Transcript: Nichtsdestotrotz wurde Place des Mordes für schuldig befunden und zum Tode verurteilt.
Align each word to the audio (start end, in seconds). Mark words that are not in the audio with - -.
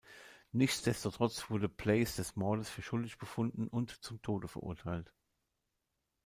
Nichtsdestotrotz 0.51 1.51
wurde 1.51 1.69
Place 1.69 2.15
des 2.15 2.35
Mordes 2.35 2.67
für 2.67 2.81
schuldig 2.81 3.19
befunden 3.19 3.67
und 3.67 3.91
zum 4.03 4.19
Tode 4.23 4.47
verurteilt. 4.47 5.13